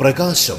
പ്രകാശം. 0.00 0.58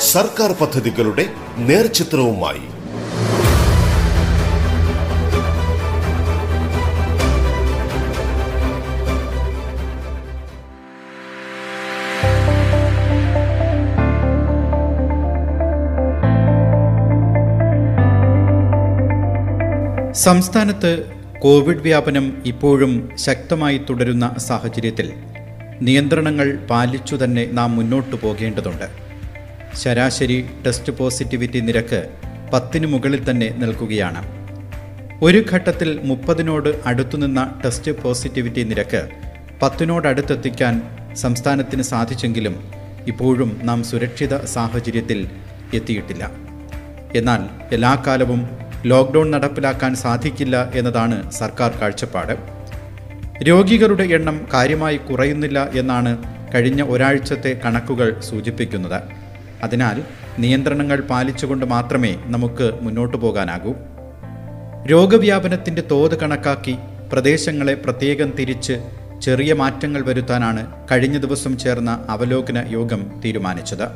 സർക്കാർ 0.00 0.52
പദ്ധതികളുടെ 0.52 1.26
നേർചിത്രവുമായി. 1.56 2.70
സംസ്ഥാനത്ത് 20.12 21.04
കോവിഡ് 21.38 21.76
വ്യാപനം 21.76 22.42
ഇപ്പോഴും 22.46 23.10
ശക്തമായി 23.14 23.78
തുടരുന്ന 23.78 24.34
സാഹചര്യത്തിൽ 24.38 25.12
നിയന്ത്രണങ്ങൾ 25.82 26.56
പാലിച്ചു 26.70 27.16
തന്നെ 27.16 27.48
നാം 27.52 27.76
മുന്നോട്ടു 27.76 28.16
പോകേണ്ടതുണ്ട്. 28.16 28.88
ശരാശരി 29.76 30.46
ടെസ്റ്റ് 30.66 30.92
പോസിറ്റിവിറ്റി 30.92 31.60
നിരക്ക് 31.60 32.00
പത്തിന് 32.52 32.86
മുകളിൽ 32.86 33.30
തന്നെ 33.30 33.48
നിൽക്കുകയാണ്. 33.48 34.22
ഒരു 35.22 35.44
ഘട്ടത്തിൽ 35.52 36.00
മുപ്പതിനോട് 36.04 36.80
അടുത്തുനിന്ന 36.86 37.60
ടെസ്റ്റ് 37.64 38.02
പോസിറ്റിവിറ്റി 38.02 38.62
നിരക്ക് 38.62 39.08
പത്തിനോടടുത്തെത്തിക്കാൻ 39.62 40.82
സംസ്ഥാനത്തിന് 41.14 41.82
സാധിച്ചെങ്കിലും 41.82 42.72
ഇപ്പോഴും 43.06 43.60
നാം 43.62 43.84
സുരക്ഷിത 43.84 44.44
സാഹചര്യത്തിൽ 44.44 45.28
എത്തിയിട്ടില്ല. 45.74 46.30
എന്നാൽ 47.14 47.40
എല്ലാ 47.74 48.04
കാലവും 48.06 48.50
ലോക്ക്ഡൗൺ 48.86 49.30
നടപ്പിലാക്കാൻ 49.30 49.94
സാധിക്കില്ല 49.96 50.70
എന്നതാണ് 50.74 51.30
സർക്കാർ 51.30 51.70
കാഴ്ചപ്പാട്. 51.80 52.59
രോഗികളുടെ 53.42 54.04
എണ്ണം 54.04 54.48
കാര്യമായി 54.54 54.96
കുറയുന്നില്ല 54.96 55.70
എന്നാണ് 55.70 56.12
കഴിഞ്ഞ 56.54 56.82
ഒരാഴ്ചത്തെ 56.82 57.60
കണക്കുകൾ 57.64 58.20
സൂചിപ്പിക്കുന്നത്. 58.20 59.02
അതിനാൽ 59.62 60.02
നിയന്ത്രണങ്ങൾ 60.38 61.00
പാലിച്ചുകൊണ്ട് 61.00 61.66
മാത്രമേ 61.66 62.16
നമുക്ക് 62.24 62.78
മുന്നോട്ടു 62.82 63.16
പോകാനാകൂ. 63.16 63.74
രോഗവ്യാപനത്തിന്റെ 64.86 65.82
തോത് 65.82 66.20
കണക്കാക്കി 66.20 66.76
പ്രദേശങ്ങളെ 67.12 67.74
പ്രത്യേകം 67.74 68.30
തിരിച്ച് 68.30 68.76
ചെറിയ 69.22 69.52
മാറ്റങ്ങൾ 69.52 70.02
വരുത്താനാണ് 70.02 70.88
കഴിഞ്ഞ 70.90 71.18
ദിവസം 71.18 71.58
ചേർന്ന 71.58 72.06
അവലോകന 72.08 72.66
യോഗം 72.68 73.20
തീരുമാനിച്ചത്. 73.24 73.88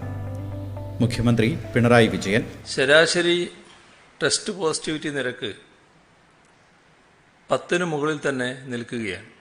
മുഖ്യമന്ത്രി 1.00 1.58
പിണറായി 1.74 2.06
വിജയൻ. 2.06 2.42
ശരാശരി 2.76 3.50
ടെസ്റ്റ് 4.22 4.52
പോസിറ്റിവിറ്റി 4.52 5.08
നിരക്ക് 5.08 5.52
പത്തിന് 7.50 7.84
മുകളിൽ 7.84 8.18
തന്നെ 8.28 8.58
നിൽക്കുകയാണ്. 8.66 9.33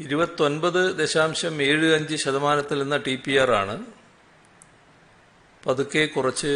ഇരുപത്തൊൻപത് 0.00 0.96
ദശാംശം 0.96 1.62
ഏഴ് 1.62 1.94
അഞ്ച് 1.94 2.16
ശതമാനത്തിൽ 2.16 2.82
നിന്ന 2.82 2.96
ടി 2.96 3.16
പി 3.16 3.32
ആർ 3.36 3.50
ആണ് 3.50 3.86
പതുക്കെ 5.66 6.06
കുറച്ച് 6.06 6.52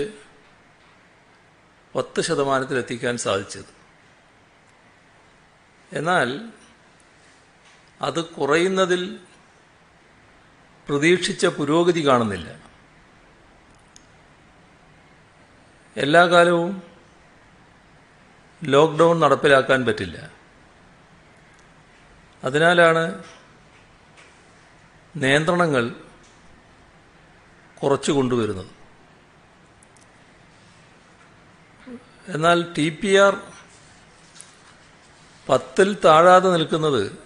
പത്ത് 1.94 2.20
ശതമാനത്തിലെത്തിക്കാൻ 2.20 3.18
സാധിച്ചത്. 3.18 3.72
എന്നാൽ 5.92 6.28
അത് 8.02 8.24
കുറയുന്നതിൽ 8.24 9.02
പ്രതീക്ഷിച്ച 10.88 11.46
പുരോഗതി 11.46 12.06
കാണുന്നില്ല. 12.06 12.48
എല്ലാ 15.96 16.26
കാലവും 16.26 16.82
ലോക്ക്ഡൗൺ 18.64 19.20
നടപ്പിലാക്കാൻ 19.20 19.84
പറ്റില്ല. 19.84 20.43
അതിനാലാണ് 22.44 23.22
നിയന്ത്രണങ്ങൾ 25.16 25.94
കുറച്ചു 27.82 28.12
കൊണ്ടുവരുന്നത്. 28.12 28.70
എന്നാൽ 32.28 32.72
ടി 32.72 32.90
പി 32.90 33.16
ആർ 33.16 33.36
പത്തിൽ 35.48 35.96
താഴാതെ 36.04 36.48
നിൽക്കുന്നത് 36.50 37.18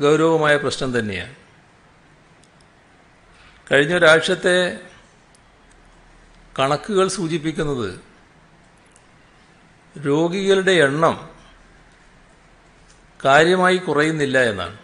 ഗൗരവമായ 0.00 0.56
പ്രശ്നം 0.56 0.98
തന്നെയാണ്. 0.98 1.34
കഴിഞ്ഞ 3.72 3.94
ഒരാഴ്ചത്തെ 3.94 4.88
കണക്കുകൾ 6.58 7.08
സൂചിപ്പിക്കുന്നത് 7.08 8.00
രോഗികളുടെ 10.06 10.72
എണ്ണം 10.72 11.35
കാര്യമായി 13.24 13.76
കുറയുന്നില്ല 13.76 14.38
എന്നാണ്. 14.38 14.78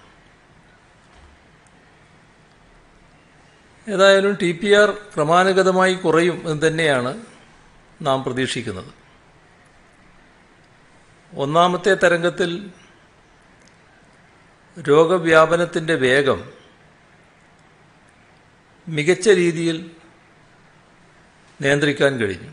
ഏതായാലും 3.88 4.38
ടി 4.42 4.52
പി 4.52 4.72
ആർ 4.72 4.90
ക്രമാനുഗതമായി 4.90 5.94
കുറയും 5.94 6.50
എന്ന് 6.50 6.66
തന്നെയാണ് 6.66 7.20
നാം 8.02 8.24
പ്രതീക്ഷിക്കുന്നത്. 8.24 8.94
ഒന്നാമത്തെ 11.34 11.94
തരംഗത്തിൽ 11.94 12.70
രോഗവ്യാപനത്തിന്റെ 14.88 15.94
വേഗം 15.94 16.52
മികച്ച 18.88 19.28
രീതിയിൽ 19.28 19.90
നിയന്ത്രിക്കാൻ 21.60 22.16
കഴിഞ്ഞു. 22.16 22.52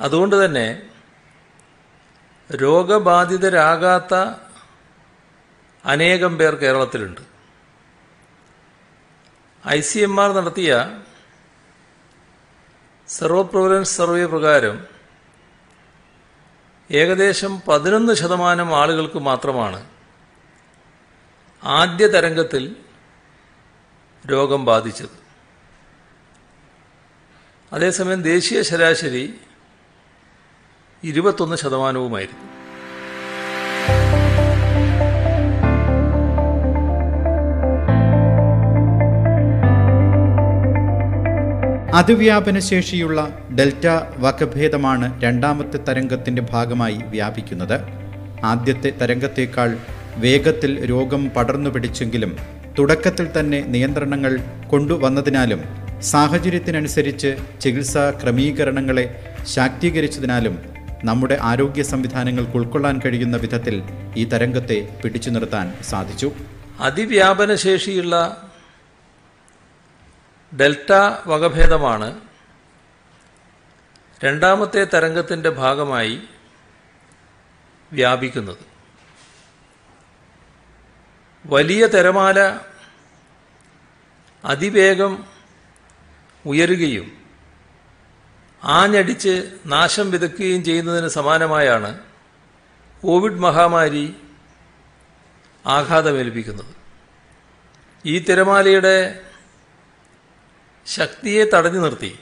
അതുകൊണ്ട് 0.00 0.44
തന്നെ 0.44 0.87
രോഗബാധിതരാകാത്ത 2.54 4.14
അനേകം 5.84 6.38
പേർ 6.38 6.54
കേരളത്തിലുണ്ട്. 6.54 7.20
ഐ 9.68 9.80
സി 9.80 9.98
എം 9.98 10.20
ആർ 10.20 10.32
നടത്തിയ 10.32 11.00
സെറോ 13.08 13.42
പ്രവലൻസ് 13.42 13.96
സർവേ 13.96 14.26
പ്രകാരം 14.26 14.86
ഏകദേശം 16.90 17.60
പതിനൊന്ന് 17.60 18.14
ശതമാനം 18.14 18.76
ആളുകൾക്ക് 18.76 19.18
മാത്രമാണ് 19.18 19.90
ആദ്യ 21.64 22.06
തരംഗത്തിൽ 22.06 22.76
രോഗം 24.30 24.64
ബാധിച്ചത്. 24.64 25.28
അതേസമയം 27.72 28.22
ദേശീയ 28.22 28.62
ശരാശരി 28.62 29.40
ഇരുപത്തൊന്ന് 31.04 31.56
ശതമാനവുമായിരുന്നു. 31.56 32.44
അതിവ്യാപനശേഷിയുള്ള 41.94 43.38
ഡെൽറ്റ 43.58 43.86
വകഭേദമാണ് 44.18 45.22
രണ്ടാമത്തെ 45.22 45.76
തരംഗത്തിന്റെ 45.76 46.42
ഭാഗമായി 46.42 46.98
വ്യാപിക്കുന്നത്. 47.06 47.80
ആദ്യത്തെ 48.44 48.90
തരംഗത്തേക്കാൾ 48.90 49.78
വേഗത്തിൽ 50.16 50.84
രോഗം 50.84 51.30
പടർന്നു 51.36 51.70
പിടിച്ചെങ്കിലും 51.70 52.36
തുടക്കത്തിൽ 52.78 53.28
തന്നെ 53.40 53.60
നിയന്ത്രണങ്ങൾ 53.60 54.38
കൊണ്ടുവന്നതിനാലും 54.68 55.60
സാഹചര്യത്തിനനുസരിച്ച് 56.02 57.36
ചികിത്സാ 57.60 58.10
ക്രമീകരണങ്ങളെ 58.10 59.22
ശാക്തീകരിച്ചതിനാലും 59.54 60.77
നമ്മുടെ 61.04 61.38
ആരോഗ്യ 61.40 61.82
സംവിധാനങ്ങൾക്ക് 61.82 62.52
ഉൾക്കൊള്ളാൻ 62.52 63.00
കഴിയുന്ന 63.04 63.36
വിധത്തിൽ 63.36 63.82
ഈ 64.16 64.24
തരംഗത്തെ 64.24 65.00
പിടിച്ചു 65.04 65.30
നിർത്താൻ 65.30 65.74
സാധിച്ചു. 65.82 66.32
അതിവ്യാപനശേഷിയുള്ള 66.80 68.44
ഡെൽറ്റ 70.60 70.92
വകഭേദമാണ് 71.26 72.20
രണ്ടാമത്തെ 74.24 74.84
തരംഗത്തിന്റെ 74.84 75.50
ഭാഗമായി 75.50 76.22
വ്യാപിക്കുന്നത്. 77.92 78.56
വലിയ 81.46 81.86
തിരമാല 81.86 82.58
അതിവേഗം 84.44 85.24
ഉയരുകയും 86.46 87.27
ആഞ്ഞടിച്ച് 88.64 89.58
നാശം 89.66 90.10
വിതക്കുകയും 90.10 90.64
ചെയ്യുന്നതിന് 90.64 91.08
സമാനമായാണ് 91.08 91.98
കോവിഡ് 93.02 93.38
മഹാമാരി 93.38 94.14
ആഘാതമേൽപ്പിക്കുന്നത്. 95.66 96.74
ഈ 98.04 98.18
തിരമാലയുടെ 98.18 99.20
ശക്തിയെ 100.86 101.44
തടഞ്ഞു 101.54 101.78
നിർത്തി. 101.78 102.18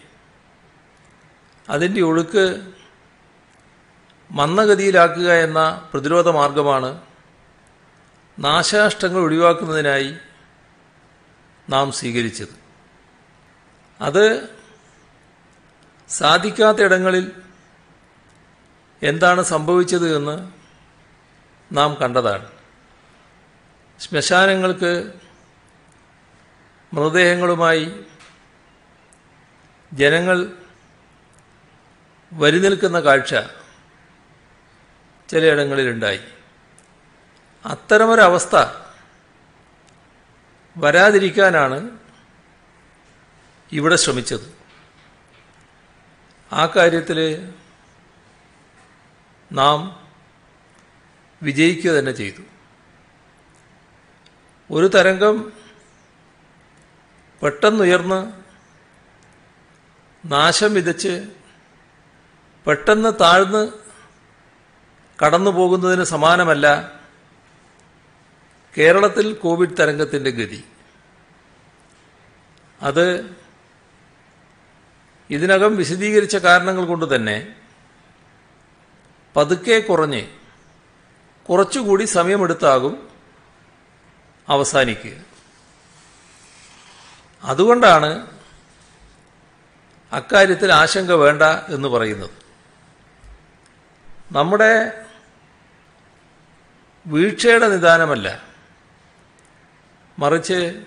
അതിന്റെ 1.70 2.00
ഒഴുക്ക് 2.00 2.72
മന്ദഗതിയിലാക്കുക 4.30 5.32
എന്ന 5.32 5.88
പ്രതിരോധ 5.92 6.28
മാർഗമാണ് 6.28 7.00
നാശനഷ്ടങ്ങൾ 8.38 9.20
ഒഴിവാക്കുന്നതിനായി 9.20 10.16
നാം 11.70 11.92
സ്വീകരിച്ചത്. 11.92 12.66
അത് 14.00 14.56
സാധിക്കാത്ത 16.08 16.78
ഇടങ്ങളിൽ 16.78 17.32
എന്താണ് 19.02 19.42
സംഭവിച്ചത് 19.42 20.16
എന്ന് 20.16 20.52
നാം 21.72 21.94
കണ്ടതാണ്. 21.94 22.50
ശ്മശാനങ്ങൾക്ക് 24.00 25.12
മൃതദേഹങ്ങളുമായി 26.92 28.04
ജനങ്ങൾ 29.92 30.52
വരി 32.32 32.58
നിൽക്കുന്ന 32.58 33.00
കാഴ്ച 33.00 33.34
ചിലയിടങ്ങളിലുണ്ടായി. 35.30 36.20
അത്തരമൊരവസ്ഥ 37.64 38.56
വരാതിരിക്കാനാണ് 40.78 41.90
ഇവിടെ 43.72 43.96
ശ്രമിച്ചത്. 43.96 44.55
ആ 46.52 46.66
കാര്യത്തിൽ 46.66 47.18
നാം 49.52 50.06
വിജയിക്കുക 51.42 51.90
തന്നെ 51.90 52.12
ചെയ്തു. 52.12 52.42
ഒരു 54.70 54.86
തരംഗം 54.86 55.52
പെട്ടെന്നുയർന്ന് 57.42 58.32
നാശം 60.26 60.74
വിതച്ച് 60.74 61.28
പെട്ടെന്ന് 62.66 63.12
താഴ്ന്ന് 63.20 63.72
കടന്നു 65.24 65.50
പോകുന്നതിന് 65.50 66.04
സമാനമല്ല 66.04 66.66
കേരളത്തിൽ 68.78 69.32
കോവിഡ് 69.32 69.76
തരംഗത്തിന്റെ 69.76 70.30
ഗതി. 70.30 70.64
അത് 72.82 73.36
ഇതിനകം 75.30 75.76
വിശദീകരിച്ച 75.76 76.36
കാരണങ്ങൾ 76.36 76.84
കൊണ്ട് 76.84 77.14
തന്നെ 77.14 77.56
പതുക്കെ 79.36 79.78
കുറഞ്ഞ് 79.80 80.26
കുറച്ചുകൂടി 81.48 82.04
സമയമെടുത്താകും 82.04 83.08
അവസാനിക്കുക. 84.48 85.12
അതുകൊണ്ടാണ് 87.42 88.26
അക്കാര്യത്തിൽ 90.12 90.72
ആശങ്ക 90.72 91.12
വേണ്ട 91.12 91.42
എന്ന് 91.42 91.88
പറയുന്നത്. 91.88 92.30
നമ്മുടെ 94.32 95.04
വീഴ്ചയുടെ 97.06 97.68
നിദാനമല്ല. 97.68 98.42
മറിച്ച് 100.18 100.84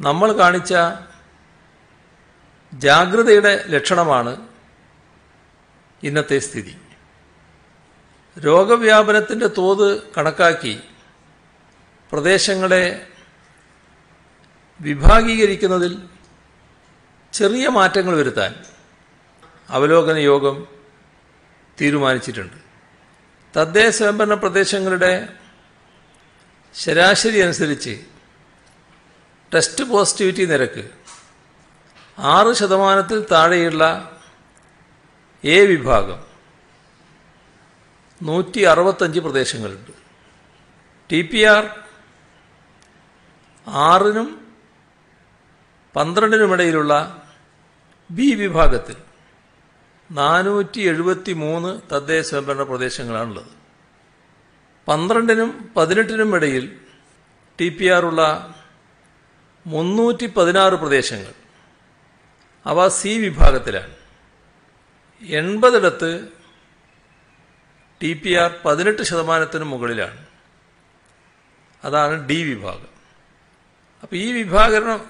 നമ്മൾ 0.00 0.32
കാണിച്ച 0.32 0.74
ജാഗ്രതയുടെ 2.72 3.64
ലക്ഷണമാണ് 3.66 4.48
ഇന്നത്തെ 6.02 6.38
സ്ഥിതി. 6.38 6.76
രോഗവ്യാപനത്തിന്റെ 8.44 9.46
തോത് 9.46 10.02
കണക്കാക്കി 10.12 10.80
പ്രദേശങ്ങളെ 12.12 13.06
വിഭാഗീകരിക്കുന്നതിൽ 14.80 16.02
ചെറിയ 17.32 17.68
മാറ്റങ്ങൾ 17.68 18.16
വരുത്താൻ 18.16 18.54
അവലോകന 19.68 20.16
യോഗം 20.16 20.66
തീരുമാനിച്ചിട്ടുണ്ട്. 21.80 22.56
തദ്ദേശ 23.56 23.94
സ്വയംഭരണ 23.94 24.34
പ്രദേശങ്ങളുടെ 24.34 25.28
ശരാശരി 26.74 27.38
അനുസരിച്ച് 27.40 28.04
ടെസ്റ്റ് 29.54 29.84
പോസിറ്റിവിറ്റി 29.84 30.44
നിരക്ക് 30.44 30.97
ആറ് 32.18 32.52
ശതമാനത്തിൽ 32.52 33.26
താഴെയുള്ള 33.32 33.84
എ 35.44 35.60
വിഭാഗം 35.60 36.24
നൂറ്റി 38.22 38.60
അറുപത്തഞ്ച് 38.60 39.20
പ്രദേശങ്ങളുണ്ട്. 39.20 39.90
ടി 41.12 41.22
പി 41.22 41.42
ആർ 41.42 41.80
ആറിനും 43.66 44.52
പന്ത്രണ്ടിനുമിടയിലുള്ള 45.96 47.22
ബി 48.10 48.34
വിഭാഗത്തിൽ 48.34 48.96
നാനൂറ്റി 50.10 50.80
എഴുപത്തി 50.80 51.32
മൂന്ന് 51.32 51.94
തദ്ദേശ 51.94 52.26
സ്വയംഭരണ 52.26 52.62
പ്രദേശങ്ങളാണുള്ളത്. 52.62 53.50
പന്ത്രണ്ടിനും 54.88 55.72
പതിനെട്ടിനും 55.76 56.36
ഇടയിൽ 56.36 56.80
ടി 57.60 57.68
പി 57.68 57.86
ആറുള്ള 57.86 58.54
മുന്നൂറ്റി 59.66 60.26
പതിനാറ് 60.26 60.72
പ്രദേശങ്ങൾ. 60.72 61.47
അവ 62.68 62.88
സി 62.88 63.08
വിഭാഗത്തിലാണ്. 63.08 63.94
എൺപതിടത്ത് 65.22 66.10
ടി 68.02 68.10
പി 68.12 68.32
ആർ 68.34 68.50
പതിനെട്ട് 68.64 69.02
ശതമാനത്തിന് 69.02 69.64
മുകളിലാണ്. 69.64 70.26
അതാണ് 71.84 72.28
ഡി 72.28 72.38
വിഭാഗം. 72.54 72.90
അപ്പോൾ 74.02 74.16
ഈ 74.16 74.32
വിഭാഗരണം 74.32 75.00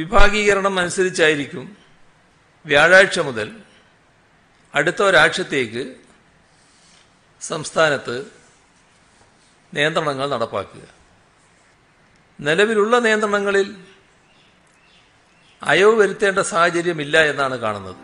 വിഭാഗീകരണം 0.00 0.78
അനുസരിച്ചായിരിക്കും 0.78 1.76
വ്യാഴാഴ്ച 2.66 3.18
മുതൽ 3.18 3.48
അടുത്ത 4.74 5.02
ഒരാഴ്ചത്തേക്ക് 5.02 5.96
സംസ്ഥാനത്ത് 7.40 8.16
നിയന്ത്രണങ്ങൾ 9.74 10.30
നടപ്പാക്കുക. 10.30 10.84
നിലവിലുള്ള 12.40 12.98
നിയന്ത്രണങ്ങളിൽ 12.98 13.68
അയവ് 15.62 15.94
വരുത്തേണ്ട 16.00 16.38
സാഹചര്യമില്ല 16.38 17.16
എന്നാണ് 17.30 17.56
കാണുന്നത്. 17.58 17.96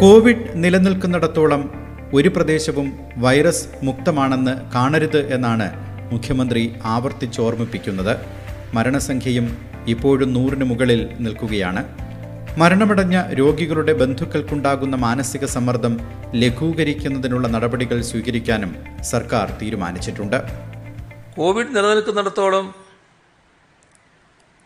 കോവിഡ് 0.00 0.50
നിലനിൽക്കുന്നിടത്തോളം 0.54 1.62
ഒരു 2.14 2.28
പ്രദേശവും 2.28 2.92
വൈറസ് 3.16 3.68
മുക്തമാണെന്ന് 3.82 4.70
കാണരുത് 4.74 5.34
എന്നാണ് 5.34 5.68
മുഖ്യമന്ത്രി 6.12 6.74
ആവർത്തിച്ചോർമ്മിപ്പിക്കുന്നത് 6.84 8.16
മരണസംഖ്യയും 8.74 9.46
ഇപ്പോഴും 9.86 10.32
നൂറിന് 10.34 10.64
മുകളിൽ 10.64 11.08
നിൽക്കുകയാണ്. 11.20 12.03
മരണമടഞ്ഞ 12.58 13.32
രോഗികളുടെ 13.32 13.92
ബന്ധുക്കൾക്കുണ്ടാകുന്ന 13.92 14.96
മാനസിക 14.96 15.44
സമ്മർദ്ദം 15.44 15.94
ലഘൂകരിക്കുന്നതിനുള്ള 16.34 17.48
നടപടികൾ 17.48 18.00
സ്വീകരിക്കാനും 18.00 19.02
സർക്കാർ 19.02 19.46
തീരുമാനിച്ചിട്ടുണ്ട്. 19.62 20.36
കോവിഡ് 21.36 21.76
നിലനിൽക്കുന്നിടത്തോളം 21.76 22.66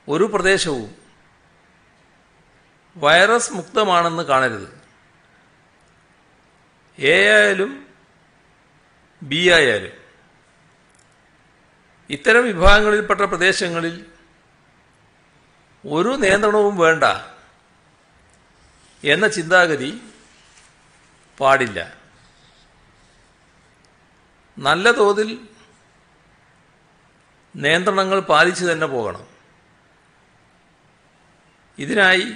ഒരു 0.09 0.25
പ്രദേശവും 0.25 0.91
വൈറസ് 2.97 3.53
മുക്തമാണെന്ന് 3.53 4.23
കാണരുത്. 4.23 4.69
എ 6.99 7.17
ആയാലും 7.29 7.87
ബി 9.23 9.49
ആയാലും 9.49 9.97
ഇത്തരം 12.11 12.45
വിഭാഗങ്ങളിൽപ്പെട്ട 12.45 13.21
പ്രദേശങ്ങളിൽ 13.21 14.05
ഒരു 15.87 16.09
നിയന്ത്രണവും 16.09 16.77
വേണ്ട. 16.79 17.05
എന്ന 19.05 19.29
ചിന്താഗതി 19.29 20.03
പാടില്ല. 21.41 21.97
നല്ല 24.59 24.91
തോതിൽ 24.91 25.49
നിയന്ത്രണങ്ങൾ 27.57 28.21
പാലിച്ചു 28.21 28.65
തന്നെ 28.65 28.87
പോകണം. 28.87 29.27
ഇതിനായി 31.79 32.33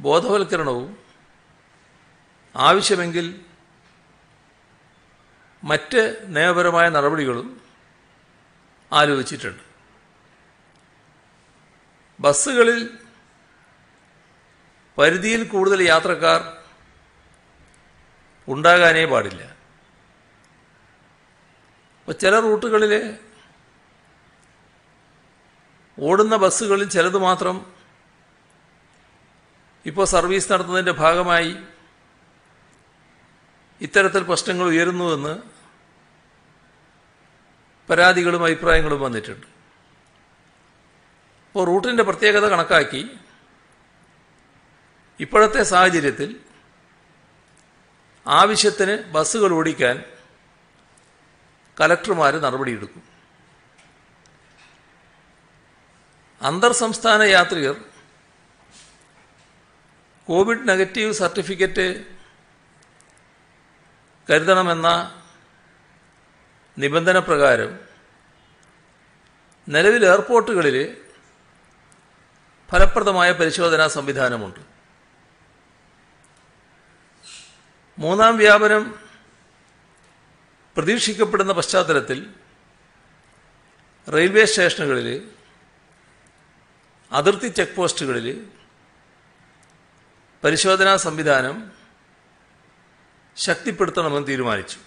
ബോധവൽക്കരണവും 0.00 0.98
ആവശ്യമെങ്കിൽ 2.56 3.44
മറ്റ് 5.64 6.26
നിയമപരമായ 6.26 6.88
നടപടികളും 6.88 7.60
ആലോചിച്ചിട്ടുണ്ട്. 8.92 9.62
ബസ്സുകളിൽ 12.20 12.99
പരിധിയിൽ 15.00 15.42
കൂടുതൽ 15.54 15.80
യാത്രക്കാർ 15.92 16.40
ഉണ്ടാകാനേ 18.48 19.04
പാടില്ല. 19.12 19.42
അപ്പോൾ 22.00 22.14
ചില 22.22 22.34
റൂട്ടുകളിൽ 22.46 22.92
ഓടുന്ന 25.98 26.34
ബസ്സുകളിൽ 26.44 26.88
ചിലത് 26.96 27.18
മാത്രം 27.26 27.56
ഇപ്പോൾ 29.86 30.06
സർവീസ് 30.14 30.50
നടത്തുന്നതിന്റെ 30.52 30.94
ഭാഗമായി 31.02 31.52
ഇത്തരത്തിൽ 33.86 34.22
പ്രശ്നങ്ങൾ 34.30 34.66
ഉയരുന്നുവെന്ന് 34.72 35.34
പരാതികളും 37.88 38.42
അഭിപ്രായങ്ങളും 38.46 39.00
വന്നിട്ടുണ്ട്. 39.04 39.46
അപ്പോൾ 41.46 41.64
റൂട്ടിന്റെ 41.70 42.04
പ്രത്യേകത 42.08 42.48
കണക്കാക്കി 42.52 43.02
ഇപ്പോഴത്തെ 45.20 45.62
സാഹചര്യത്തിൽ 45.62 46.40
ആവശ്യത്തിന് 48.26 48.94
ബസ്സുകൾ 49.02 49.52
ഓടിക്കാൻ 49.52 50.04
കലക്ടർമാർ 51.80 52.36
നടപടിയെടുക്കും. 52.36 53.02
അന്തർ 56.42 56.72
സംസ്ഥാന 56.72 57.22
യാത്രികർ 57.22 57.76
കോവിഡ് 60.26 60.68
നെഗറ്റീവ് 60.68 61.12
സർട്ടിഫിക്കറ്റ് 61.12 61.86
കരുതണമെന്ന 64.30 64.88
നിബന്ധന 66.78 67.18
പ്രകാരം 67.18 67.80
നിലവിൽ 69.68 70.04
എയർപോർട്ടുകളിൽ 70.06 70.76
ഫലപ്രദമായ 72.70 73.32
പരിശോധനാ 73.32 73.86
സംവിധാനമുണ്ട്. 73.88 74.69
മൂന്നാം 78.00 78.36
വ്യാപനം 78.36 78.82
പ്രതീക്ഷിക്കപ്പെടുന്ന 80.76 81.52
പശ്ചാത്തലത്തിൽ 81.52 82.18
റെയിൽവേ 84.06 84.44
സ്റ്റേഷനുകളിൽ 84.44 85.08
അതിർത്തി 87.12 87.48
ചെക്ക് 87.48 87.76
പോസ്റ്റുകളിൽ 87.76 88.26
പരിശോധനാ 90.44 90.96
സംവിധാനം 90.96 91.56
ശക്തിപ്പെടുത്തണമെന്ന് 93.36 94.28
തീരുമാനിച്ചു. 94.28 94.78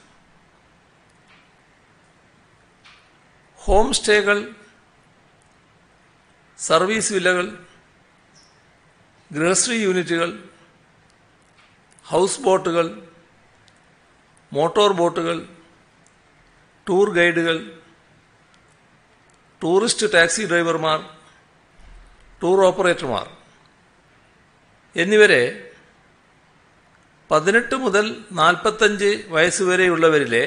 ഹോം 3.60 3.94
സ്റ്റേകൾ 3.94 4.38
സർവീസ് 6.60 7.14
വില്ലകൾ 7.14 7.46
ഗ്രോസറി 9.32 9.78
യൂണിറ്റുകൾ 9.84 10.30
ഹൗസ് 12.06 12.42
ബോട്ടുകൾ 12.42 12.88
മോട്ടോർ 14.54 14.94
ബോട്ടുകൾ 14.94 15.38
ടൂർ 16.88 17.14
ഗൈഡുകൾ 17.14 17.58
ടൂറിസ്റ്റ് 19.62 20.14
ടാക്സി 20.14 20.44
ഡ്രൈവർമാർ 20.46 21.00
ടൂർ 22.42 22.66
ഓപ്പറേറ്റർമാർ 22.66 23.28
എന്നിവരെ 24.96 25.44
പതിനെട്ട് 27.32 27.76
മുതൽ 27.76 28.26
നാൽപ്പത്തഞ്ച് 28.32 29.24
വയസ്സുവരെയുള്ളവരിലെ 29.28 30.44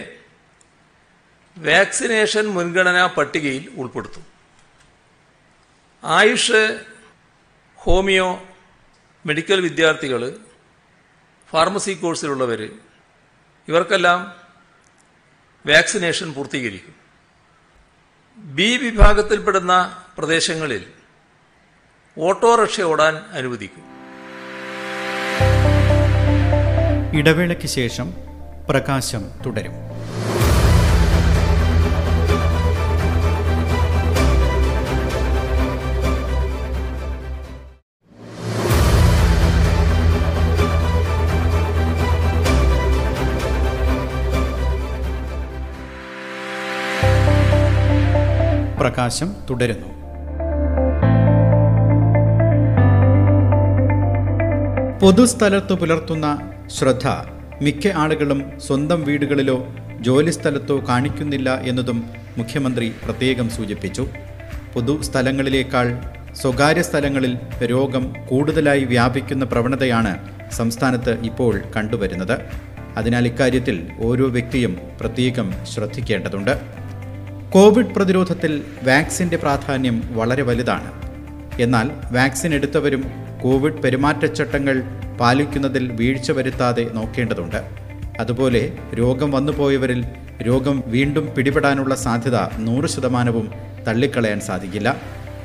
വാക്സിനേഷൻ 1.56 2.46
മുൻഗണനാ 2.46 3.06
പട്ടികയിൽ 3.06 3.70
ഉൾപ്പെടുത്തും. 3.76 4.24
ആയുഷ് 6.02 6.62
ഹോമിയോ 7.78 8.28
മെഡിക്കൽ 9.26 9.60
വിദ്യാർത്ഥികൾ 9.60 10.22
ഫാർമസി 11.56 11.90
കോഴ്സിലുള്ളവർ 11.90 12.70
ഇവർക്കെല്ലാം 13.68 14.32
വാക്സിനേഷൻ 15.66 16.32
പൂർത്തീകരിക്കും. 16.32 16.94
ബി 18.38 18.76
വിഭാഗത്തിൽപ്പെടുന്ന 18.76 20.02
പ്രദേശങ്ങളിൽ 20.18 20.84
ഓട്ടോറിക്ഷ 22.18 22.80
ഓടാൻ 22.80 23.16
അനുവദിക്കും. 23.16 23.84
ഇടവേളയ്ക്ക് 27.18 27.66
ശേഷം 27.66 28.12
പ്രകാശം 28.70 29.24
തുടരും. 29.46 29.72
പ്രകാശം 48.96 49.30
തുടരുന്നു. 49.50 49.88
പൊതുസ്ഥലത്ത് 55.02 55.72
പുലർത്തുന്ന 55.72 56.52
ശ്രദ്ധ 56.66 57.08
മിക്ക 57.62 57.88
ആളുകളും 57.94 58.60
സ്വന്തം 58.66 59.04
വീടുകളിലോ 59.04 59.56
ജോലിസ്ഥലത്തോ 60.00 60.84
കാണിക്കുന്നില്ല 60.88 61.60
എന്നതും 61.60 61.98
മുഖ്യമന്ത്രി 62.38 62.92
പ്രത്യേകം 63.04 63.50
സൂചിപ്പിച്ചു. 63.50 64.06
പൊതുസ്ഥലങ്ങളിലേക്കാൾ 64.74 65.86
സ്വകാര്യ 66.34 66.82
സ്ഥലങ്ങളിൽ 66.82 67.36
രോഗം 67.64 68.14
കൂടുതലായി 68.28 68.84
വ്യാപിക്കുന്ന 68.84 69.44
പ്രവണതയാണ് 69.44 70.14
സംസ്ഥാനത്ത് 70.52 71.18
ഇപ്പോൾ 71.20 71.62
കണ്ടുവരുന്നത്. 71.76 72.38
അതിനാൽ 72.96 73.26
ഇക്കാര്യത്തിൽ 73.26 73.88
ഓരോ 74.00 74.26
വ്യക്തിയും 74.28 74.80
പ്രത്യേകം 75.00 75.54
ശ്രദ്ധിക്കേണ്ടതുണ്ട്. 75.74 76.85
കോവിഡ് 77.56 77.86
പ്രതിരോധത്തിൽ 77.86 78.64
വാക്സിന്റെ 78.82 79.36
പ്രാധാന്യം 79.36 80.02
വളരെ 80.16 80.42
വലുതാണ്. 80.42 80.90
എന്നാൽ 81.62 81.90
വാക്സിൻ 82.12 82.54
എടുത്തവരും 82.54 83.04
കോവിഡ് 83.42 83.82
പെരുമാറ്റച്ചട്ടങ്ങൾ 83.82 84.82
പാലിക്കുന്നതിൽ 85.20 85.92
വീഴ്ച 85.92 86.30
വരുത്താതെ 86.30 86.84
നോക്കേണ്ടതുണ്ട്. 86.84 87.56
അതുപോലെ 88.20 88.78
രോഗം 88.94 89.30
വന്നുപോയവരിൽ 89.30 90.04
രോഗം 90.42 90.82
വീണ്ടും 90.86 91.34
പിടിപെടാനുള്ള 91.34 91.94
സാധ്യത 91.94 92.36
നൂറ് 92.58 92.86
ശതമാനവും 92.86 93.52
തള്ളിക്കളയാൻ 93.88 94.40
സാധിക്കില്ല. 94.40 94.96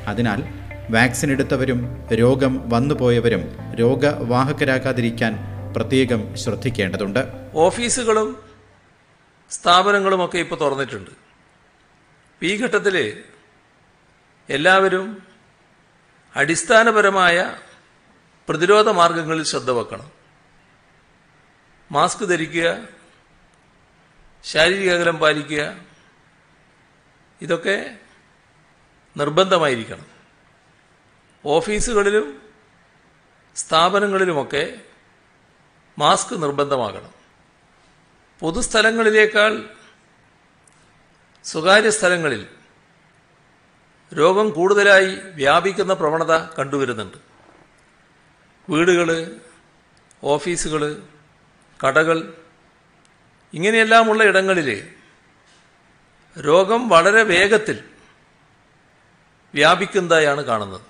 അതിനാൽ 0.06 0.44
വാക്സിൻ 0.90 1.32
എടുത്തവരും 1.32 2.04
രോഗം 2.12 2.68
വന്നുപോയവരും 2.68 3.74
രോഗവാഹകരാകാതിരിക്കാൻ 3.74 5.38
പ്രത്യേകം 5.76 6.36
ശ്രദ്ധിക്കേണ്ടതുണ്ട്. 6.36 7.26
ഓഫീസുകളും 7.54 8.36
സ്ഥാപനങ്ങളും 9.50 10.24
ഒക്കെ 10.24 10.38
ഇപ്പോൾ 10.38 10.56
തുറന്നിട്ടുണ്ട്. 10.60 11.21
ഈ 12.42 12.62
ഘട്ടത്തിൽ 12.62 13.24
എല്ലാവരും 14.48 15.22
അടിസ്ഥാനപരമായ 16.36 17.56
പ്രതിരോധ 18.48 18.88
മാർഗങ്ങളിൽ 18.88 19.42
ശ്രദ്ധ 19.42 19.70
വെക്കണം. 19.70 20.10
മാസ്ക് 21.92 22.28
ധരിക്കുക 22.28 22.88
ശാരീരിക 24.44 24.92
അകലം 24.92 25.16
പാലിക്കുക 25.16 25.80
ഇതൊക്കെ 27.40 27.98
നിർബന്ധമായിരിക്കണം. 29.16 30.06
ഓഫീസുകളിലും 31.44 32.42
സ്ഥാപനങ്ങളിലുമൊക്കെ 33.56 34.80
മാസ്ക് 35.98 36.42
നിർബന്ധമാകണം. 36.42 37.12
പൊതുസ്ഥലങ്ങളിലേക്കാൾ 38.40 39.81
സ്വകാര്യ 41.44 41.90
സ്ഥലങ്ങളിൽ 41.90 42.48
രോഗം 44.14 44.50
കൂടുതലായി 44.50 45.14
വ്യാപിക്കുന്ന 45.14 45.94
പ്രവണത 45.94 46.38
കണ്ടുവരുന്നുണ്ട്. 46.58 47.16
വീടുകൾ 48.68 49.36
ഓഫീസുകൾ 50.24 51.02
കടകൾ 51.86 52.34
ഇങ്ങനെയെല്ലാമുള്ള 53.54 54.24
ഇടങ്ങളിൽ 54.24 54.94
രോഗം 56.40 56.88
വളരെ 56.88 57.22
വേഗത്തിൽ 57.22 57.84
വ്യാപിക്കുന്നതായാണ് 59.54 60.42
കാണുന്നത്. 60.42 60.80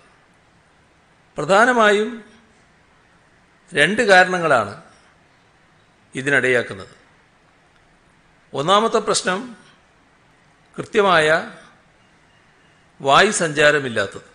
പ്രധാനമായും 1.37 2.25
രണ്ട് 3.75 4.03
കാരണങ്ങളാണ് 4.03 4.83
ഇതിനിടയാക്കുന്നത്. 6.15 6.89
ഒന്നാമത്തെ 8.55 8.99
പ്രശ്നം 8.99 9.62
കൃത്യമായ 10.79 11.53
വായു 13.01 13.31
സഞ്ചാരമില്ലാത്തത്. 13.31 14.33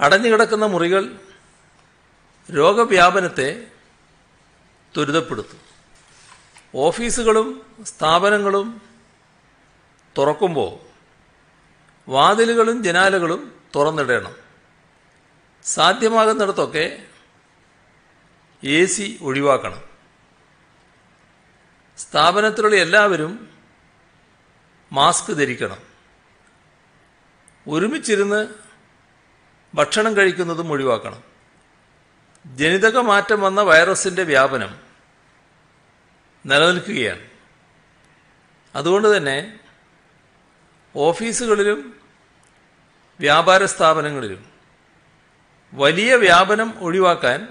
അടഞ്ഞുകിടക്കുന്ന 0.00 0.66
മുറികൾ 0.66 1.18
രോഗവ്യാപനത്തെ 2.56 3.66
ത്വരിതപ്പെടുത്തും. 4.96 5.60
ഓഫീസുകളും 6.74 7.66
സ്ഥാപനങ്ങളും 7.82 8.82
തുറക്കുമ്പോൾ 10.18 10.88
വാതിലുകളും 12.10 12.82
ജനാലകളും 12.82 13.60
തുറന്നിടണം. 13.76 14.36
സാധ്യമാകുന്നിടത്തൊക്കെ 15.64 17.06
എ 18.62 18.84
സി 18.86 19.18
ഒഴിവാക്കണം. 19.22 19.82
സ്ഥാപനത്തിലുള്ള 21.98 22.76
എല്ലാവരും 22.76 23.57
മാസ്ക് 24.92 25.36
ധരിക്കണം. 25.36 25.78
ഒരുമിച്ചിരുന്ന് 27.68 28.48
ഭക്ഷണം 29.74 30.16
കഴിക്കുന്നതും 30.16 30.72
ഒഴിവാക്കണം 30.72 31.22
ജനിതക 32.46 32.98
മാറ്റം 32.98 33.40
വന്ന 33.40 33.60
വൈറസിന്റെ 33.60 34.22
വ്യാപനം 34.22 34.78
നിലനിൽക്കുകയാണ്. 36.46 37.28
അതുകൊണ്ട് 38.74 39.16
തന്നെ 39.16 39.60
ഓഫീസുകളിലും 40.96 42.00
വ്യാപാര 43.20 43.64
സ്ഥാപനങ്ങളിലും 43.64 44.46
വലിയ 45.74 46.14
വ്യാപനം 46.14 46.74
ഒഴിവാക്കാൻ 46.78 47.48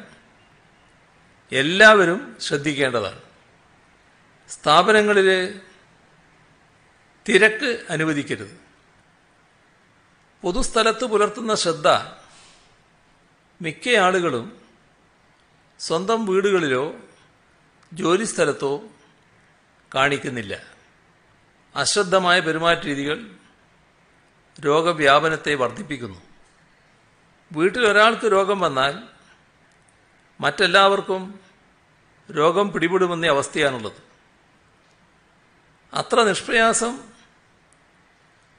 എല്ലാവരും 1.51 2.38
ശ്രദ്ധിക്കേണ്ടതാണ്. 2.41 3.22
സ്ഥാപനങ്ങളിൽ 4.50 5.60
തിരക്ക് 7.27 7.86
അനുവദിക്കരുത്. 7.89 8.62
പൊതുസ്ഥലത്ത് 10.41 11.05
പുലർത്തുന്ന 11.05 11.55
ശ്രദ്ധ 11.55 11.88
മിക്ക 13.62 13.89
ആളുകളും 13.89 14.62
സ്വന്തം 15.79 16.25
വീടുകളിലോ 16.25 16.96
ജോലിസ്ഥലത്തോ 17.93 18.84
കാണിക്കുന്നില്ല. 19.96 20.62
അശ്രദ്ധമായ 21.75 22.39
പെരുമാറ്റ 22.39 22.79
രീതികൾ 22.79 23.31
രോഗവ്യാപനത്തെ 24.65 25.55
വർദ്ധിപ്പിക്കുന്നു. 25.55 26.22
വീട്ടിൽ 27.51 27.88
ഒരാൾക്ക് 27.88 28.31
രോഗം 28.31 28.60
വന്നാൽ 28.60 29.03
മറ്റെല്ലാവർക്കും 30.41 31.39
രോഗം 32.31 32.72
പിടിപെടുമെന്ന 32.72 33.27
അവസ്ഥയാണുള്ളത്. 33.27 34.07
അത്ര 35.93 36.24
നിഷ്പ്രയാസം 36.24 37.16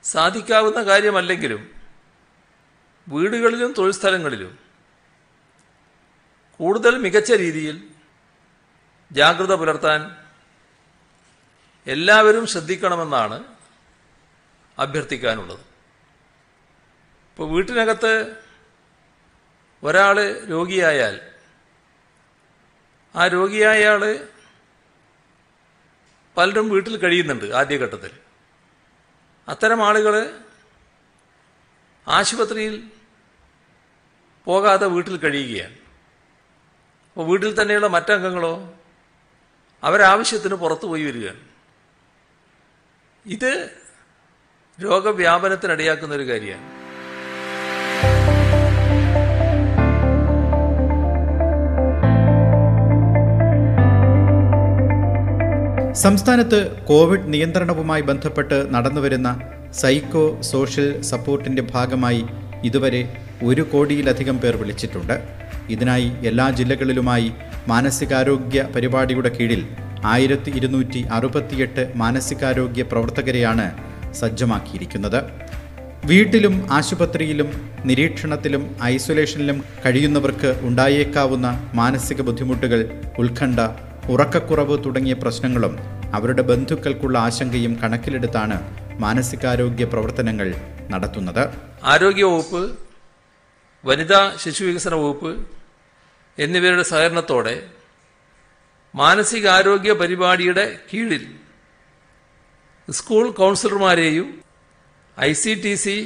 സാധിക്കാവുന്ന 0.05 0.81
കാര്യമല്ലെങ്കിലും 0.83 1.63
വീടുകളിലും 3.09 3.73
തൊഴിൽ 3.73 3.93
സ്ഥലങ്ങളിലും 3.93 4.59
കൂടുതൽ 6.61 6.99
മികച്ച 6.99 7.33
രീതിയിൽ 7.33 7.77
ജാഗ്രത 9.13 9.53
പുലർത്താൻ 9.55 10.01
എല്ലാവരും 11.87 12.47
ശ്രദ്ധിക്കണമെന്നാണ് 12.47 13.45
അഭ്യർത്ഥിക്കാനുള്ളത്. 14.79 15.65
ഇപ്പോൾ 17.31 17.49
വീട്ടിനകത്ത് 17.55 18.13
ഒരാൾ 19.83 20.17
രോഗിയായാൽ 20.51 21.21
ആ 23.17 23.27
രോഗിയായ 23.27 23.87
ആൾ 23.87 24.03
പലരും 26.37 26.69
വീട്ടിൽ 26.69 26.97
കഴിയുന്നുണ്ട് 26.97 27.45
ആദ്യഘട്ടത്തിൽ. 27.55 28.13
അത്തരം 29.49 29.83
ആളുകൾ 29.85 30.43
ആശുപത്രിയിൽ 32.09 32.91
പോകാതെ 34.45 34.87
വീട്ടിൽ 34.87 35.17
കഴിയുകയാണ്. 35.19 35.77
അപ്പോൾ 37.11 37.27
വീട്ടിൽ 37.27 37.63
തന്നെയുള്ള 37.63 37.87
മറ്റംഗങ്ങളോ 37.87 38.79
അവരാവശ്യത്തിന് 39.83 40.55
പുറത്തു 40.55 40.87
പോയി 40.87 41.05
വരികയാണ്. 41.05 41.41
ഇത് 43.27 43.81
രോഗവ്യാപനത്തിനിടയാക്കുന്ന 44.83 46.15
ഒരു 46.15 46.29
കാര്യമാണ്. 46.29 46.78
സംസ്ഥാനത്ത് 56.03 56.59
കോവിഡ് 56.89 57.31
നിയന്ത്രണവുമായി 57.33 58.03
ബന്ധപ്പെട്ട് 58.09 58.59
നടന്നുവരുന്ന 58.75 59.29
സൈക്കോ 59.81 60.25
സോഷ്യൽ 60.51 60.89
സപ്പോർട്ടിന്റെ 61.03 61.63
ഭാഗമായി 61.73 62.23
ഇതുവരെ 62.69 63.01
ഒരു 63.49 63.63
കോടിയിലധികം 63.73 64.37
പേർ 64.39 64.55
വിളിച്ചിട്ടുണ്ട്. 64.61 65.17
ഇതിനായി 65.75 66.09
എല്ലാ 66.31 66.47
ജില്ലകളിലുമായി 66.59 67.29
മാനസികാരോഗ്യ 67.69 68.61
പരിപാടിയുടെ 68.77 69.31
കീഴിൽ 69.37 69.63
ആയിരത്തി 70.13 70.51
ഇരുന്നൂറ്റി 70.59 71.01
അറുപത്തിയെട്ട് 71.17 71.83
മാനസികാരോഗ്യ 72.03 72.83
പ്രവർത്തകരെയാണ് 72.83 73.67
സജ്ജമാക്കിയിരിക്കുന്നത്. 74.21 75.21
വീട്ടിലും 76.05 76.55
ആശുപത്രിയിലും 76.73 77.49
നിരീക്ഷണത്തിലും 77.89 78.63
ഐസൊലേഷനിലും 78.93 79.59
കഴിയുന്നവർക്ക് 79.85 80.51
ഉണ്ടായേക്കാവുന്ന 80.69 81.49
മാനസിക 81.75 82.23
ബുദ്ധിമുട്ടുകൾ 82.29 82.81
ഉത്കണ്ഠ 83.19 83.61
ഉറക്കക്കുറവ് 84.09 84.85
തുടങ്ങിയ 84.85 85.15
പ്രശ്നങ്ങളും 85.15 85.75
അവരുടെ 86.15 86.43
ബന്ധുക്കൾക്കുള്ള 86.43 87.19
ആശങ്കയും 87.19 87.79
കണക്കിലെടുത്താണ് 87.83 88.57
മാനസികാരോഗ്യ 89.01 89.85
പ്രവർത്തനങ്ങൾ 89.85 90.49
നടത്തുന്നത്. 90.91 91.43
ആരോഗ്യ 91.85 92.25
വകുപ്പ് 92.25 92.63
വനിതാ 93.85 94.37
ശിശു 94.37 94.65
വികസന 94.65 94.95
വകുപ്പ് 94.95 95.33
എന്നിവരുടെ 96.39 96.83
സഹകരണത്തോടെ 96.83 97.55
മാനസികാരോഗ്യ 98.95 99.93
പരിപാടിയുടെ 99.93 100.79
കീഴിൽ 100.93 101.25
school 102.89 103.31
കൗൺസിലർമാരെയും 103.31 104.29
I 105.17 105.33
C 105.33 105.55
T 105.65 105.75
C 105.75 105.97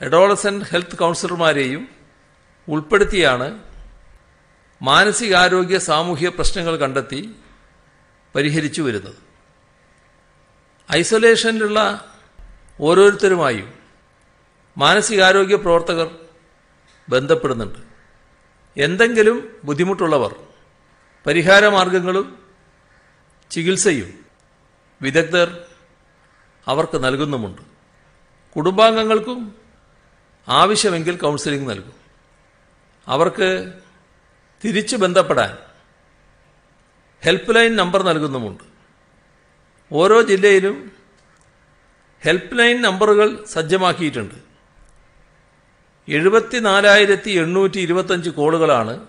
adolescent 0.00 0.60
health 0.70 0.96
കൗൺസിലർമാരെയും 0.96 1.82
ഉൾപ്പെടുത്തിയാണ് 2.68 3.48
മാനസികാരോഗ്യ 4.82 5.78
സാമൂഹ്യ 5.78 6.28
പ്രശ്നങ്ങൾ 6.28 6.76
കണ്ടെത്തി 6.76 7.34
പരിഹരിച്ചു 8.34 8.82
വരുന്നത്. 8.82 9.14
ഐസൊലേഷനിലുള്ള 10.92 12.08
ഓരോരുത്തരുമായും 12.80 13.72
മാനസികാരോഗ്യ 14.78 15.56
പ്രവർത്തകർ 15.56 16.10
ബന്ധപ്പെടുന്നുണ്ട്. 17.08 17.78
എന്തെങ്കിലും 18.76 19.56
ബുദ്ധിമുട്ടുള്ളവർ 19.64 20.34
പരിഹാരമാർഗങ്ങളും 21.26 22.38
ചികിത്സയും 23.50 24.24
വിദഗ്ധർ 25.02 25.58
അവർക്ക് 26.66 27.04
നൽകുന്നുമുണ്ട്. 27.04 27.62
കുടുംബാംഗങ്ങൾക്കും 28.56 29.54
ആവശ്യമെങ്കിൽ 30.48 31.16
കൗൺസിലിംഗ് 31.16 31.70
നൽകും. 31.70 31.92
അവർക്ക് 33.08 33.72
തിരിച്ചു 34.64 34.96
ബന്ധപ്പെടാൻ 34.96 35.58
ഹെൽപ്പ് 37.24 37.56
ലൈൻ 37.56 37.76
നമ്പർ 37.76 38.02
നൽകുന്നുമുണ്ട്. 38.02 38.64
ഓരോ 39.92 40.22
ജില്ലയിലും 40.22 40.92
ഹെൽപ്പ് 42.24 42.58
ലൈൻ 42.58 42.82
നമ്പറുകൾ 42.82 43.44
സജ്ജമാക്കിയിട്ടുണ്ട്. 43.44 44.34
എഴുപത്തിനാലായിരത്തി 46.08 47.30
എണ്ണൂറ്റി 47.30 47.78
ഇരുപത്തഞ്ച് 47.78 48.30
കോളുകളാണ് 48.30 49.06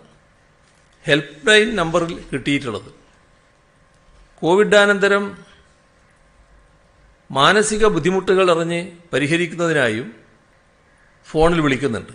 ഹെൽപ്പ് 1.05 1.47
ലൈൻ 1.47 1.75
നമ്പറിൽ 1.75 2.23
കിട്ടിയിട്ടുള്ളത്. 2.33 2.91
കോവിഡാനന്തരം 4.35 5.37
മാനസിക 7.31 7.85
ബുദ്ധിമുട്ടുകൾ 7.85 8.51
അറിഞ്ഞ് 8.51 8.91
പരിഹരിക്കുന്നതിനായും 9.13 10.15
ഫോണിൽ 11.25 11.61
വിളിക്കുന്നുണ്ട്. 11.61 12.13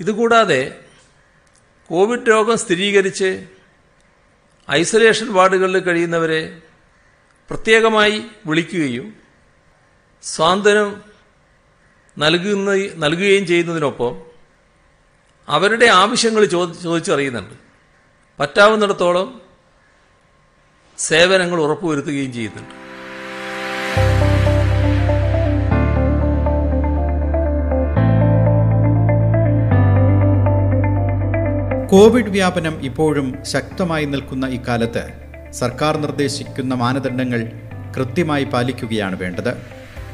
ഇതുകൂടാതെ 0.00 0.84
കോവിഡ് 1.90 2.28
രോഗം 2.28 2.58
സ്ഥിരീകരിച്ച് 2.58 3.46
ഐസൊലേഷൻ 4.70 5.32
വാർഡുകളിൽ 5.32 5.78
കഴിയുന്നവരെ 5.78 6.62
പ്രത്യേകമായി 7.50 8.22
വിളിക്കുകയും 8.46 9.14
സ്വാന്തനം 10.22 11.02
നൽകുന്ന 12.18 12.70
നൽകുകയും 12.74 13.46
ചെയ്യുന്നതിനൊപ്പം 13.46 14.22
അവരുടെ 15.48 15.86
ആവശ്യങ്ങൾ 15.86 16.44
ചോദി 16.44 16.82
ചോദിച്ചറിയുന്നുണ്ട്. 16.82 17.54
പറ്റാവുന്നിടത്തോളം 18.40 19.42
സേവനങ്ങൾ 20.98 21.60
ഉറപ്പുവരുത്തുകയും 21.60 22.32
ചെയ്യുന്നുണ്ട്. 22.32 22.87
കോവിഡ് 31.90 32.28
വ്യാപനം 32.28 32.84
ഇപ്പോഴും 32.84 33.44
ശക്തമായി 33.44 34.04
നിൽക്കുന്ന 34.04 34.46
ഇക്കാലത്ത് 34.46 35.08
സർക്കാർ 35.50 35.96
നിർദ്ദേശിക്കുന്ന 35.96 36.74
മാനദണ്ഡങ്ങൾ 36.74 37.50
കൃത്യമായി 37.96 38.44
പാലിക്കുകയാണ് 38.44 39.18
വേണ്ടത്. 39.18 39.56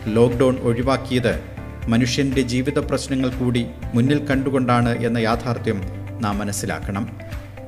ലോക്ക്ഡൗൺ 0.06 0.58
ഒഴിവാക്കിയത് 0.58 1.40
മനുഷ്യന്റെ 1.88 2.40
ജീവിത 2.40 2.78
പ്രശ്നങ്ങൾ 2.78 3.28
കൂടി 3.28 3.66
മുന്നിൽ 3.94 4.26
കണ്ടുകൊണ്ടാണ് 4.26 5.04
എന്ന 5.04 5.18
യാഥാർത്ഥ്യം 5.18 5.82
നാം 6.20 6.38
മനസ്സിലാക്കണം. 6.38 7.16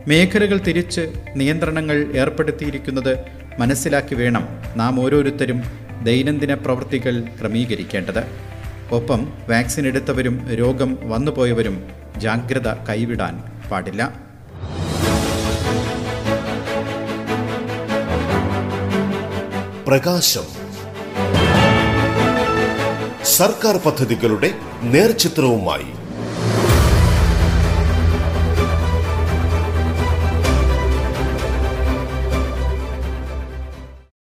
മേഖലകൾ 0.06 0.58
തിരിച്ച് 0.58 1.12
നിയന്ത്രണങ്ങൾ 1.36 2.12
ഏർപ്പെടുത്തിയിരിക്കുന്നത് 2.12 3.18
മനസ്സിലാക്കി 3.58 4.14
വേണം 4.14 4.48
നാം 4.76 5.00
ഓരോരുത്തരും 5.00 5.62
ദൈനംദിന 6.02 6.54
പ്രവൃത്തികൾ 6.54 7.20
ക്രമീകരിക്കേണ്ടത്. 7.40 8.24
ഒപ്പം 8.94 9.32
വാക്സിൻ 9.48 9.86
എടുത്തവരും 9.86 10.54
രോഗം 10.54 10.98
വന്നുപോയവരും 11.10 11.84
ജാഗ്രത 12.18 12.68
കൈവിടാൻ 12.68 13.55
പാടില്ല. 13.70 14.26
പ്രകാശം. 19.86 20.46
സർക്കാർ 23.24 23.76
പദ്ധതികളുടെ 23.76 24.54
നേർചിത്രവുമായി 24.82 26.05